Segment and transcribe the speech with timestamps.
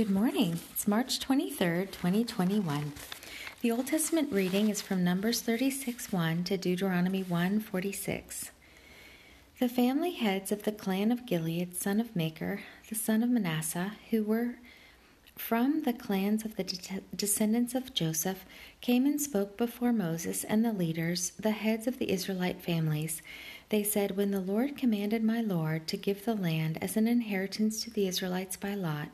[0.00, 0.58] Good morning.
[0.72, 2.94] It's March 23rd, 2021.
[3.60, 8.50] The Old Testament reading is from Numbers 36 1 to Deuteronomy 1 46.
[9.58, 13.92] The family heads of the clan of Gilead, son of Machir, the son of Manasseh,
[14.08, 14.54] who were
[15.36, 18.44] from the clans of the de- descendants of Joseph,
[18.80, 23.22] came and spoke before Moses and the leaders, the heads of the Israelite families.
[23.70, 27.82] They said, When the Lord commanded my Lord to give the land as an inheritance
[27.82, 29.08] to the Israelites by lot,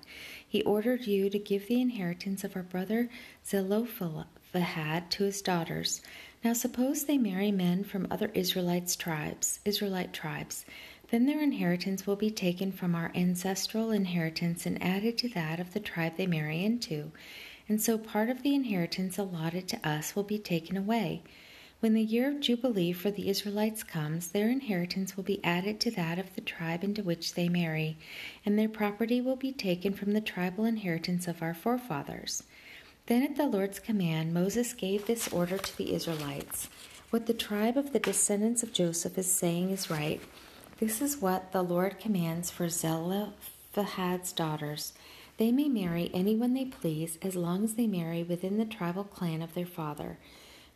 [0.57, 3.11] he ordered you to give the inheritance of our brother
[3.47, 6.01] Zelophehad to his daughters.
[6.43, 10.65] Now suppose they marry men from other Israelites tribes, Israelite tribes.
[11.11, 15.75] Then their inheritance will be taken from our ancestral inheritance and added to that of
[15.75, 17.13] the tribe they marry into.
[17.69, 21.23] And so part of the inheritance allotted to us will be taken away.
[21.81, 25.91] When the year of Jubilee for the Israelites comes, their inheritance will be added to
[25.91, 27.99] that of the tribe into which they marry,
[28.47, 32.43] and their property will be taken from the tribal inheritance of our forefathers.
[33.07, 36.71] Then, at the Lord's command, Moses gave this order to the Israelites
[37.11, 40.23] What the tribe of the descendants of Joseph is saying is right.
[40.81, 44.95] This is what the Lord commands for Zelophehad's daughters.
[45.37, 49.43] They may marry anyone they please as long as they marry within the tribal clan
[49.43, 50.17] of their father.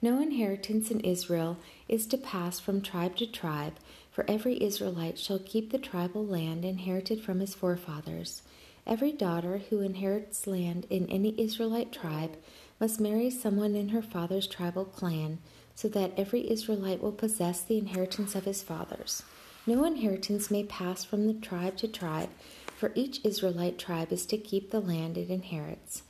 [0.02, 3.74] No inheritance in Israel is to pass from tribe to tribe,
[4.10, 8.40] for every Israelite shall keep the tribal land inherited from his forefathers.
[8.86, 12.38] Every daughter who inherits land in any Israelite tribe
[12.80, 15.38] must marry someone in her father's tribal clan,
[15.74, 19.22] so that every Israelite will possess the inheritance of his fathers.
[19.66, 22.30] No inheritance may pass from the tribe to tribe,
[22.74, 26.04] for each Israelite tribe is to keep the land it inherits.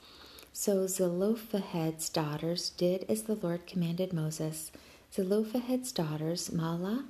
[0.52, 4.72] So Zelophehad's daughters did as the Lord commanded Moses.
[5.12, 7.04] Zelophehad's daughters, Mahlah,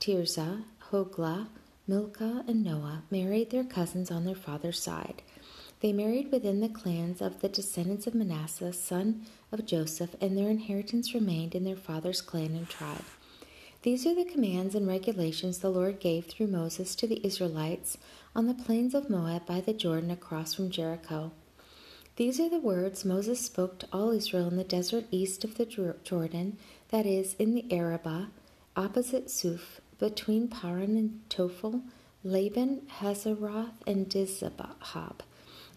[0.00, 1.46] Tirzah, Hoglah,
[1.86, 5.22] Milcah, and Noah, married their cousins on their father's side.
[5.80, 10.50] They married within the clans of the descendants of Manasseh, son of Joseph, and their
[10.50, 13.04] inheritance remained in their father's clan and tribe.
[13.82, 17.96] These are the commands and regulations the Lord gave through Moses to the Israelites
[18.36, 21.32] on the plains of Moab by the Jordan across from Jericho.
[22.20, 25.64] These are the words Moses spoke to all Israel in the desert east of the
[25.64, 26.58] Jordan,
[26.90, 28.26] that is, in the Arabah,
[28.76, 31.80] opposite Suph, between Paran and Tophel,
[32.22, 35.20] Laban, Hazeroth, and Dizahab.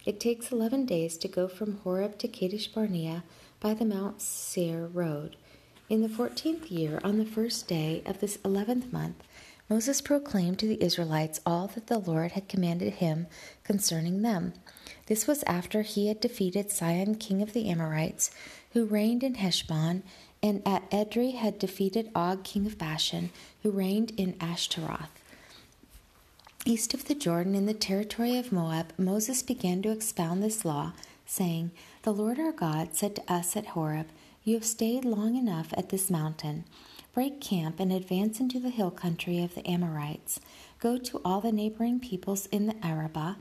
[0.06, 3.24] It takes eleven days to go from Horeb to Kadesh Barnea
[3.62, 5.38] by the Mount Seir road.
[5.88, 9.24] In the fourteenth year, on the first day of this eleventh month,
[9.70, 13.28] Moses proclaimed to the Israelites all that the Lord had commanded him
[13.64, 14.54] concerning them.
[15.08, 18.32] This was after he had defeated Sihon, king of the Amorites,
[18.72, 20.04] who reigned in Heshbon,
[20.42, 23.30] and at Edrei had defeated Og, king of Bashan,
[23.62, 25.10] who reigned in Ashtaroth.
[26.66, 30.94] East of the Jordan, in the territory of Moab, Moses began to expound this law,
[31.26, 31.72] saying,
[32.04, 34.08] The Lord our God said to us at Horeb,
[34.44, 36.66] You have stayed long enough at this mountain.
[37.14, 40.40] Break camp and advance into the hill country of the Amorites.
[40.80, 43.36] Go to all the neighboring peoples in the Arabah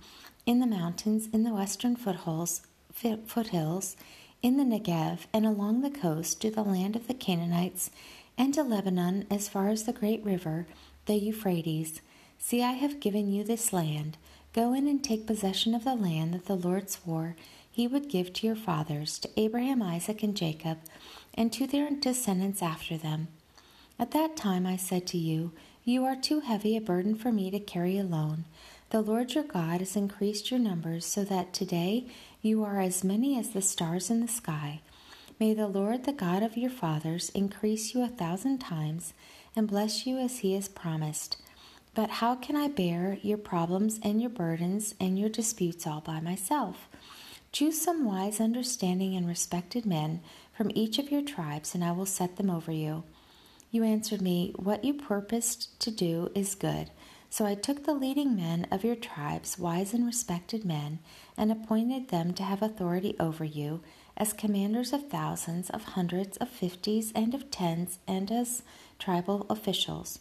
[0.45, 2.63] in the mountains, in the western foothills,
[2.93, 3.97] foothills,
[4.43, 7.91] in the Negev, and along the coast to the land of the Canaanites,
[8.37, 10.67] and to Lebanon as far as the great river,
[11.07, 12.01] the Euphrates.
[12.39, 14.19] See, I have given you this land.
[14.53, 17.37] Go in and take possession of the land that the Lord swore
[17.71, 20.79] he would give to your fathers, to Abraham, Isaac, and Jacob,
[21.33, 23.29] and to their descendants after them.
[24.03, 25.53] At that time I said to you,
[25.85, 28.47] You are too heavy a burden for me to carry alone.
[28.91, 32.09] The Lord your God has increased your numbers so that today
[32.41, 34.81] you are as many as the stars in the sky.
[35.39, 39.15] May the Lord, the God of your fathers, increase you a thousand times
[39.55, 41.37] and bless you as he has promised.
[41.95, 46.19] But how can I bear your problems and your burdens and your disputes all by
[46.19, 46.89] myself?
[47.53, 52.05] Choose some wise, understanding, and respected men from each of your tribes, and I will
[52.05, 53.05] set them over you.
[53.73, 56.91] You answered me, What you purposed to do is good.
[57.31, 60.99] So I took the leading men of your tribes, wise and respected men,
[61.39, 63.81] and appointed them to have authority over you,
[64.15, 68.63] as commanders of thousands, of hundreds, of fifties, and of tens, and as
[68.99, 70.19] tribal officials.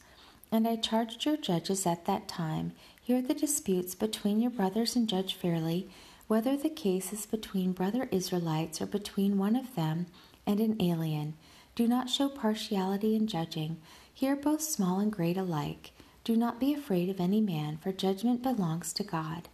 [0.49, 2.71] And I charged your judges at that time
[3.01, 5.89] hear the disputes between your brothers and judge fairly,
[6.27, 10.05] whether the case is between brother Israelites or between one of them
[10.47, 11.33] and an alien.
[11.75, 13.77] Do not show partiality in judging.
[14.13, 15.91] Hear both small and great alike.
[16.23, 19.47] Do not be afraid of any man, for judgment belongs to God.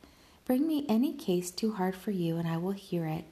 [0.45, 3.25] Bring me any case too hard for you, and I will hear it.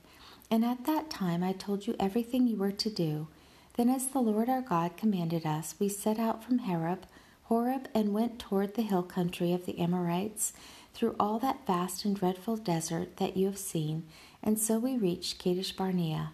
[0.51, 3.27] And at that time I told you everything you were to do.
[3.75, 7.05] Then, as the Lord our God commanded us, we set out from Horeb,
[7.45, 10.53] Horeb, and went toward the hill country of the Amorites,
[10.93, 14.03] through all that vast and dreadful desert that you have seen,
[14.41, 16.31] and so we reached Kadesh Barnea.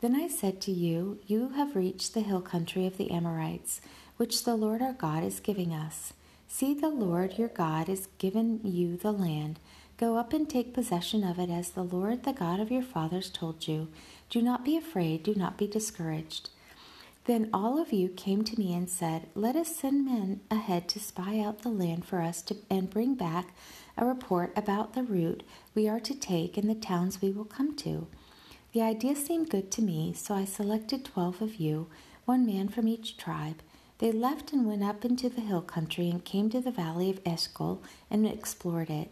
[0.00, 3.80] Then I said to you, You have reached the hill country of the Amorites,
[4.16, 6.12] which the Lord our God is giving us.
[6.46, 9.58] See, the Lord your God has given you the land.
[9.96, 13.28] Go up and take possession of it as the Lord, the God of your fathers,
[13.28, 13.88] told you.
[14.30, 16.50] Do not be afraid, do not be discouraged.
[17.24, 21.00] Then all of you came to me and said, Let us send men ahead to
[21.00, 23.54] spy out the land for us to, and bring back
[23.96, 25.42] a report about the route
[25.74, 28.06] we are to take and the towns we will come to.
[28.78, 31.88] The idea seemed good to me, so I selected twelve of you,
[32.26, 33.60] one man from each tribe.
[33.98, 37.20] They left and went up into the hill country and came to the valley of
[37.26, 39.10] Eshcol and explored it.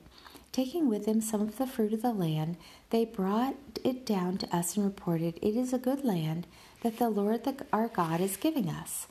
[0.52, 2.58] Taking with them some of the fruit of the land,
[2.90, 6.46] they brought it down to us and reported, It is a good land
[6.82, 9.08] that the Lord the, our God is giving us.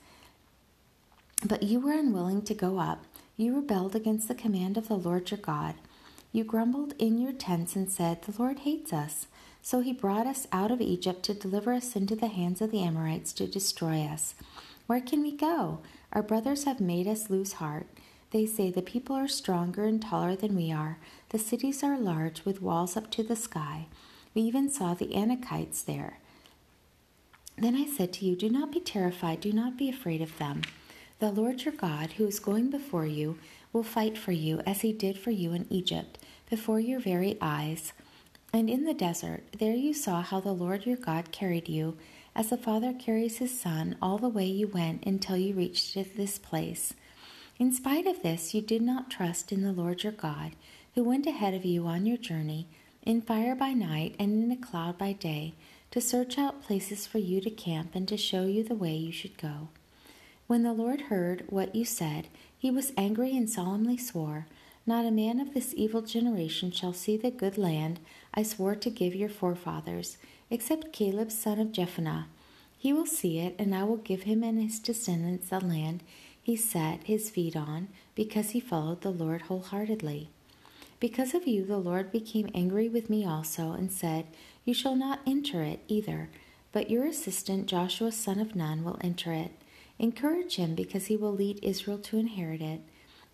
[1.46, 3.04] But you were unwilling to go up.
[3.36, 5.76] You rebelled against the command of the Lord your God.
[6.32, 9.28] You grumbled in your tents and said, The Lord hates us.
[9.66, 12.84] So he brought us out of Egypt to deliver us into the hands of the
[12.84, 14.36] Amorites to destroy us.
[14.86, 15.80] Where can we go?
[16.14, 17.88] Our brothers have made us lose heart.
[18.30, 21.00] They say the people are stronger and taller than we are.
[21.30, 23.88] The cities are large with walls up to the sky.
[24.36, 26.20] We even saw the Anakites there.
[27.58, 30.62] Then I said to you, Do not be terrified, do not be afraid of them.
[31.18, 33.40] The Lord your God, who is going before you,
[33.74, 36.20] will fight for you as he did for you in Egypt,
[36.52, 37.94] before your very eyes.
[38.56, 41.98] And in the desert, there you saw how the Lord your God carried you,
[42.34, 46.40] as a father carries his son, all the way you went until you reached this
[46.40, 46.94] place.
[47.60, 50.54] In spite of this, you did not trust in the Lord your God,
[50.94, 52.70] who went ahead of you on your journey,
[53.02, 55.54] in fire by night and in a cloud by day,
[55.92, 59.12] to search out places for you to camp and to show you the way you
[59.12, 59.68] should go.
[60.48, 64.48] When the Lord heard what you said, he was angry and solemnly swore,
[64.88, 68.00] Not a man of this evil generation shall see the good land
[68.34, 70.18] I swore to give your forefathers,
[70.52, 72.26] except Caleb son of Jephunneh.
[72.78, 76.04] He will see it, and I will give him and his descendants the land
[76.40, 80.30] he set his feet on, because he followed the Lord wholeheartedly.
[81.00, 84.28] Because of you, the Lord became angry with me also, and said,
[84.66, 86.30] You shall not enter it either,
[86.72, 89.52] but your assistant Joshua son of Nun will enter it.
[89.98, 92.82] Encourage him, because he will lead Israel to inherit it.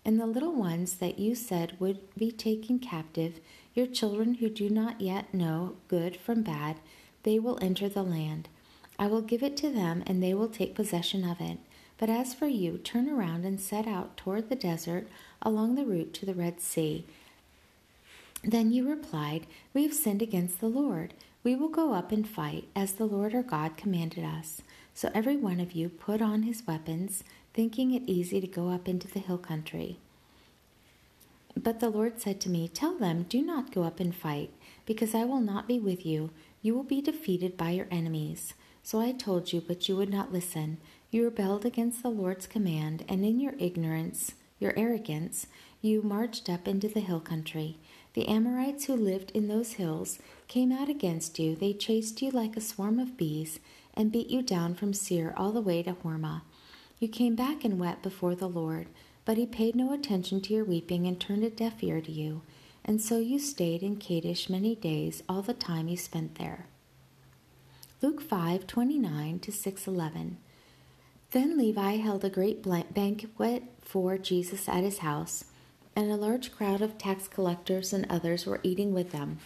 [0.04, 3.38] And the little ones that you said would be taken captive,
[3.74, 6.80] your children who do not yet know good from bad,
[7.22, 8.48] they will enter the land.
[8.98, 11.58] I will give it to them, and they will take possession of it.
[11.98, 15.06] But as for you, turn around and set out toward the desert
[15.40, 17.06] along the route to the Red Sea.
[18.42, 21.14] Then you replied, We have sinned against the Lord.
[21.44, 24.62] We will go up and fight, as the Lord our God commanded us.
[24.94, 27.24] So every one of you put on his weapons,
[27.54, 29.98] thinking it easy to go up into the hill country.
[31.56, 34.50] But the Lord said to me, Tell them, do not go up and fight,
[34.86, 36.30] because I will not be with you.
[36.62, 38.54] You will be defeated by your enemies.
[38.82, 40.78] So I told you, but you would not listen.
[41.10, 45.46] You rebelled against the Lord's command, and in your ignorance, your arrogance,
[45.80, 47.78] you marched up into the hill country.
[48.14, 51.56] The Amorites who lived in those hills came out against you.
[51.56, 53.58] They chased you like a swarm of bees
[53.94, 56.42] and beat you down from Seir all the way to Hormah.
[56.98, 58.88] You came back and wept before the Lord,
[59.24, 62.42] but he paid no attention to your weeping and turned a deaf ear to you.
[62.84, 66.66] And so you stayed in Kadesh many days, all the time you spent there.
[68.02, 70.36] Luke 5 29 to 611.
[71.30, 75.44] Then Levi held a great banquet for Jesus at his house
[75.94, 79.38] and a large crowd of tax collectors and others were eating with them.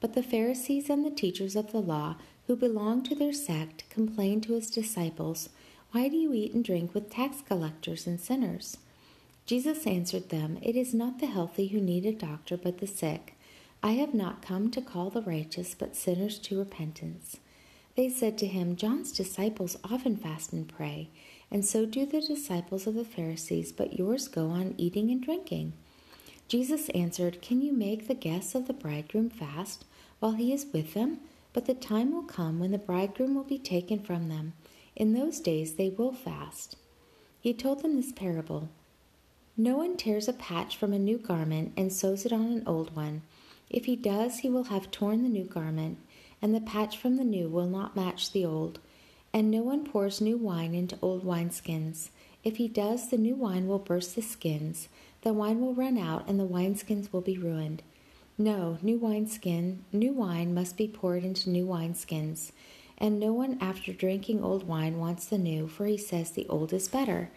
[0.00, 4.42] But the Pharisees and the teachers of the law, who belonged to their sect, complained
[4.44, 5.48] to his disciples,
[5.92, 8.76] Why do you eat and drink with tax collectors and sinners?
[9.46, 13.34] Jesus answered them, It is not the healthy who need a doctor, but the sick.
[13.82, 17.36] I have not come to call the righteous, but sinners to repentance.
[17.96, 21.10] They said to him, John's disciples often fast and pray,
[21.50, 25.74] and so do the disciples of the Pharisees, but yours go on eating and drinking.
[26.48, 29.84] Jesus answered, Can you make the guests of the bridegroom fast
[30.20, 31.20] while he is with them?
[31.52, 34.52] But the time will come when the bridegroom will be taken from them.
[34.96, 36.76] In those days they will fast.
[37.40, 38.68] He told them this parable
[39.56, 42.94] No one tears a patch from a new garment and sews it on an old
[42.94, 43.22] one.
[43.70, 45.98] If he does, he will have torn the new garment,
[46.42, 48.78] and the patch from the new will not match the old.
[49.32, 52.10] And no one pours new wine into old wineskins.
[52.44, 54.88] If he does, the new wine will burst the skins
[55.24, 57.82] the wine will run out and the wineskins will be ruined.
[58.36, 62.52] No, new wineskin, new wine must be poured into new wineskins.
[62.98, 66.72] And no one after drinking old wine wants the new, for he says the old
[66.72, 67.30] is better.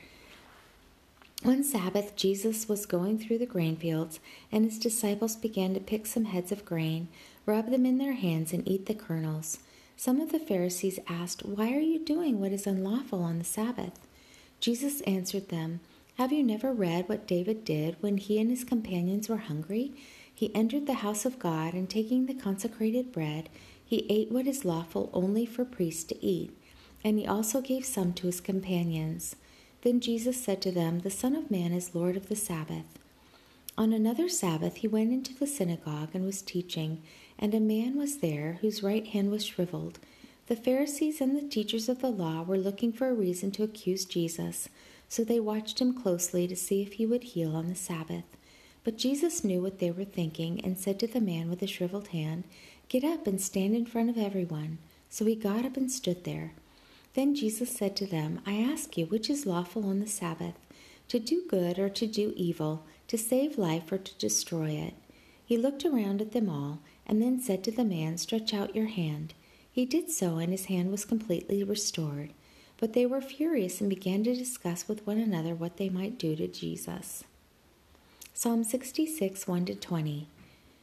[1.43, 4.19] One Sabbath, Jesus was going through the grain fields,
[4.51, 7.07] and his disciples began to pick some heads of grain,
[7.45, 9.59] rub them in their hands, and eat the kernels.
[9.95, 13.99] Some of the Pharisees asked, Why are you doing what is unlawful on the Sabbath?
[14.59, 15.79] Jesus answered them,
[16.17, 19.93] Have you never read what David did when he and his companions were hungry?
[20.33, 23.49] He entered the house of God, and taking the consecrated bread,
[23.85, 26.57] he ate what is lawful only for priests to eat,
[27.03, 29.35] and he also gave some to his companions.
[29.83, 32.97] Then Jesus said to them, The Son of Man is Lord of the Sabbath.
[33.77, 37.03] On another Sabbath he went into the synagogue and was teaching,
[37.37, 39.99] and a man was there whose right hand was shriveled.
[40.47, 44.03] The Pharisees and the teachers of the law were looking for a reason to accuse
[44.03, 44.67] Jesus,
[45.09, 48.25] so they watched him closely to see if he would heal on the Sabbath.
[48.83, 52.09] But Jesus knew what they were thinking and said to the man with the shriveled
[52.09, 52.45] hand,
[52.89, 54.77] Get up and stand in front of everyone.
[55.09, 56.53] So he got up and stood there.
[57.13, 60.55] Then Jesus said to them, I ask you, which is lawful on the Sabbath,
[61.07, 64.93] to do good or to do evil, to save life or to destroy it?
[65.45, 68.87] He looked around at them all, and then said to the man, Stretch out your
[68.87, 69.33] hand.
[69.71, 72.33] He did so, and his hand was completely restored.
[72.77, 76.35] But they were furious and began to discuss with one another what they might do
[76.35, 77.23] to Jesus.
[78.33, 80.27] Psalm 66, 1 20.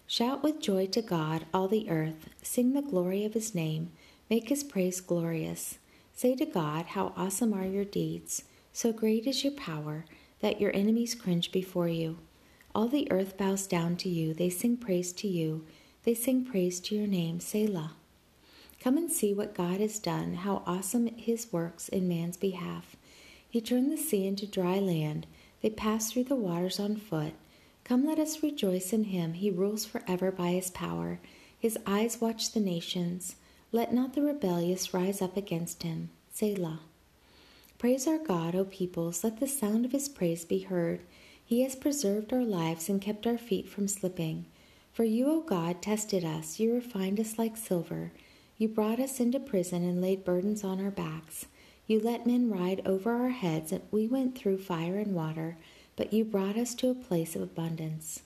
[0.06, 2.28] Shout with joy to God, all the earth.
[2.42, 3.92] Sing the glory of his name.
[4.28, 5.78] Make his praise glorious.
[6.12, 8.44] Say to God, How awesome are your deeds!
[8.72, 10.04] So great is your power
[10.40, 12.18] that your enemies cringe before you.
[12.74, 14.34] All the earth bows down to you.
[14.34, 15.64] They sing praise to you.
[16.02, 17.92] They sing praise to your name, Selah.
[18.84, 22.96] Come and see what God has done, how awesome his works in man's behalf.
[23.48, 25.26] He turned the sea into dry land.
[25.62, 27.32] They passed through the waters on foot.
[27.84, 29.32] Come, let us rejoice in him.
[29.32, 31.18] He rules forever by his power.
[31.58, 33.36] His eyes watch the nations.
[33.72, 36.10] Let not the rebellious rise up against him.
[36.34, 36.80] Selah.
[37.78, 41.00] Praise our God, O peoples, let the sound of his praise be heard.
[41.42, 44.44] He has preserved our lives and kept our feet from slipping.
[44.92, 48.12] For you, O God, tested us, you refined us like silver.
[48.56, 51.46] You brought us into prison and laid burdens on our backs.
[51.88, 55.56] You let men ride over our heads, and we went through fire and water,
[55.96, 58.23] but you brought us to a place of abundance.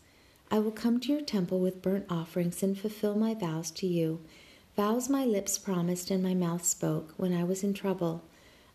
[0.50, 4.20] I will come to your temple with burnt offerings and fulfill my vows to you.
[4.76, 8.23] Vows my lips promised and my mouth spoke when I was in trouble.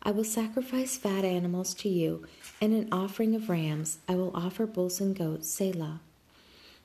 [0.01, 2.25] I will sacrifice fat animals to you,
[2.59, 3.99] and an offering of rams.
[4.09, 6.01] I will offer bulls and goats, Selah.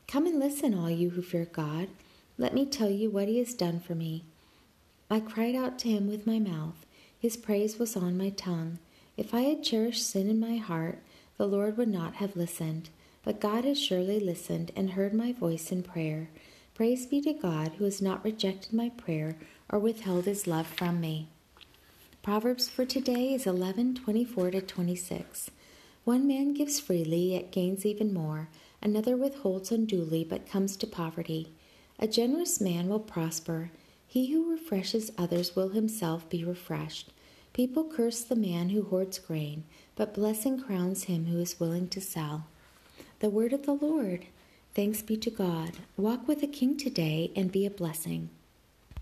[0.07, 1.89] Come and listen, all you who fear God.
[2.37, 4.25] Let me tell you what he has done for me.
[5.11, 6.85] I cried out to him with my mouth.
[7.19, 8.79] His praise was on my tongue.
[9.17, 10.99] If I had cherished sin in my heart,
[11.37, 12.91] the Lord would not have listened.
[13.25, 16.29] But God has surely listened and heard my voice in prayer.
[16.75, 19.37] Praise be to God who has not rejected my prayer
[19.69, 21.29] or withheld his love from me.
[22.23, 25.51] Proverbs for today is 11:24 to 26.
[26.05, 28.49] One man gives freely yet gains even more,
[28.83, 31.49] another withholds unduly but comes to poverty.
[31.99, 33.71] A generous man will prosper.
[34.11, 37.13] He who refreshes others will himself be refreshed.
[37.53, 39.65] People curse the man who hoards grain,
[39.97, 42.47] but blessing crowns him who is willing to sell.
[43.21, 44.25] The word of the Lord.
[44.75, 45.73] Thanks be to God.
[45.99, 48.31] Walk with the King today and be a blessing.